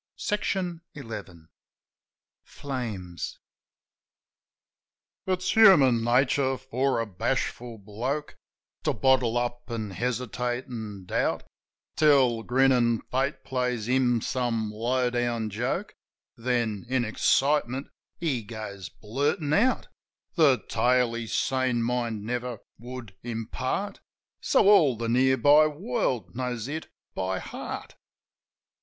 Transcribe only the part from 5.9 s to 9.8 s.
nature for a bashful bloke To bottle up,